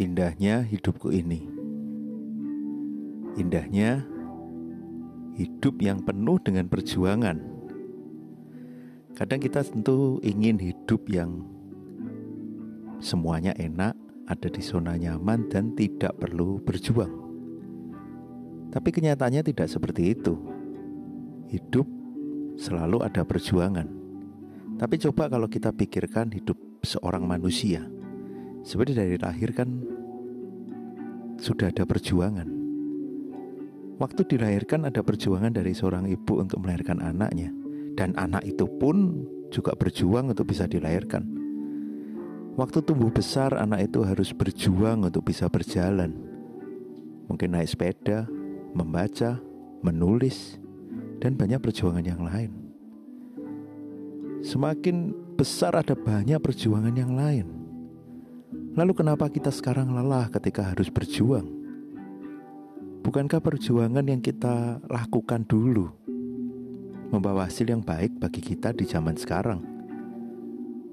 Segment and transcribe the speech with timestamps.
[0.00, 1.44] Indahnya hidupku ini.
[3.36, 4.00] Indahnya
[5.36, 7.36] hidup yang penuh dengan perjuangan.
[9.12, 11.44] Kadang kita tentu ingin hidup yang
[12.96, 13.92] semuanya enak,
[14.24, 17.12] ada di zona nyaman dan tidak perlu berjuang.
[18.72, 20.32] Tapi kenyataannya tidak seperti itu.
[21.52, 21.84] Hidup
[22.56, 23.84] selalu ada perjuangan.
[24.80, 27.84] Tapi coba kalau kita pikirkan hidup seorang manusia,
[28.60, 29.99] seperti dari lahir kan
[31.40, 32.46] sudah ada perjuangan.
[33.96, 37.52] Waktu dilahirkan ada perjuangan dari seorang ibu untuk melahirkan anaknya
[37.96, 41.24] dan anak itu pun juga berjuang untuk bisa dilahirkan.
[42.56, 46.12] Waktu tumbuh besar anak itu harus berjuang untuk bisa berjalan.
[47.28, 48.28] Mungkin naik sepeda,
[48.76, 49.40] membaca,
[49.80, 50.60] menulis,
[51.20, 52.52] dan banyak perjuangan yang lain.
[54.40, 57.59] Semakin besar ada banyak perjuangan yang lain.
[58.70, 61.42] Lalu kenapa kita sekarang lelah ketika harus berjuang?
[63.02, 65.90] Bukankah perjuangan yang kita lakukan dulu
[67.10, 69.58] membawa hasil yang baik bagi kita di zaman sekarang?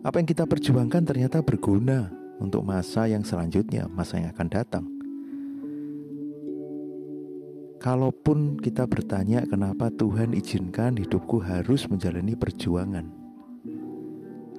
[0.00, 2.08] Apa yang kita perjuangkan ternyata berguna
[2.40, 4.84] untuk masa yang selanjutnya, masa yang akan datang.
[7.76, 13.25] Kalaupun kita bertanya kenapa Tuhan izinkan hidupku harus menjalani perjuangan,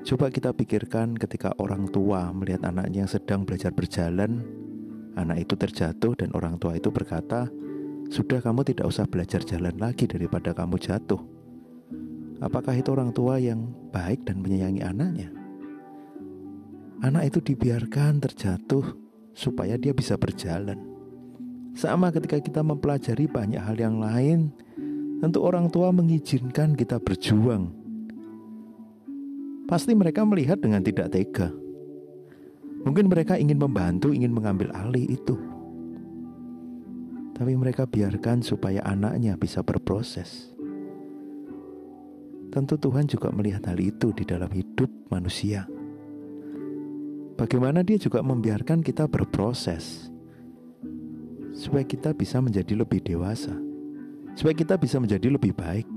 [0.07, 4.39] Coba kita pikirkan ketika orang tua melihat anaknya yang sedang belajar berjalan,
[5.19, 7.51] anak itu terjatuh dan orang tua itu berkata,
[8.07, 11.19] "Sudah kamu tidak usah belajar jalan lagi daripada kamu jatuh."
[12.39, 15.27] Apakah itu orang tua yang baik dan menyayangi anaknya?
[17.03, 18.95] Anak itu dibiarkan terjatuh
[19.35, 20.87] supaya dia bisa berjalan.
[21.75, 24.55] Sama ketika kita mempelajari banyak hal yang lain,
[25.19, 27.86] tentu orang tua mengizinkan kita berjuang
[29.67, 31.51] pasti mereka melihat dengan tidak tega.
[32.87, 35.35] Mungkin mereka ingin membantu, ingin mengambil alih itu.
[37.35, 40.55] Tapi mereka biarkan supaya anaknya bisa berproses.
[42.47, 45.67] Tentu Tuhan juga melihat hal itu di dalam hidup manusia.
[47.37, 50.09] Bagaimana dia juga membiarkan kita berproses
[51.53, 53.53] supaya kita bisa menjadi lebih dewasa,
[54.33, 55.96] supaya kita bisa menjadi lebih baik.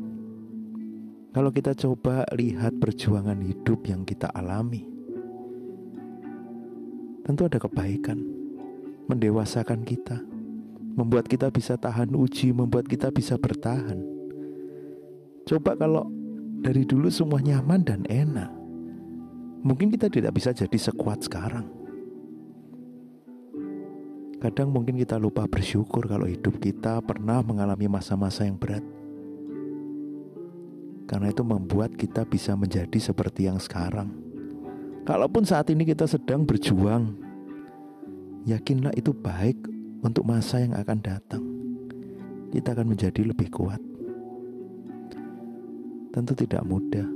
[1.30, 4.82] Kalau kita coba lihat perjuangan hidup yang kita alami,
[7.22, 8.18] tentu ada kebaikan,
[9.06, 10.18] mendewasakan kita,
[10.98, 14.02] membuat kita bisa tahan uji, membuat kita bisa bertahan.
[15.46, 16.10] Coba kalau
[16.66, 18.50] dari dulu semua nyaman dan enak,
[19.62, 21.70] mungkin kita tidak bisa jadi sekuat sekarang.
[24.42, 28.82] Kadang mungkin kita lupa bersyukur kalau hidup kita pernah mengalami masa-masa yang berat
[31.10, 34.14] karena itu membuat kita bisa menjadi seperti yang sekarang.
[35.02, 37.18] Kalaupun saat ini kita sedang berjuang,
[38.46, 39.58] yakinlah itu baik
[40.06, 41.42] untuk masa yang akan datang.
[42.54, 43.82] Kita akan menjadi lebih kuat.
[46.14, 47.06] Tentu tidak mudah,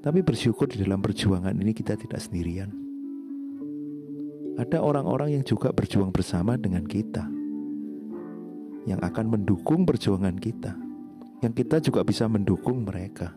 [0.00, 2.72] tapi bersyukur di dalam perjuangan ini kita tidak sendirian.
[4.56, 7.28] Ada orang-orang yang juga berjuang bersama dengan kita,
[8.88, 10.87] yang akan mendukung perjuangan kita
[11.38, 13.34] yang kita juga bisa mendukung mereka.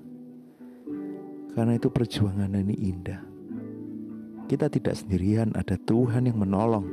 [1.51, 3.21] Karena itu perjuangan ini indah.
[4.47, 6.87] Kita tidak sendirian, ada Tuhan yang menolong.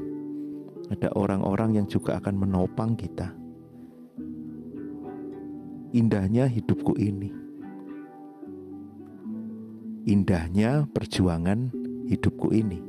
[0.88, 3.34] Ada orang-orang yang juga akan menopang kita.
[5.94, 7.30] Indahnya hidupku ini.
[10.08, 11.72] Indahnya perjuangan
[12.08, 12.87] hidupku ini.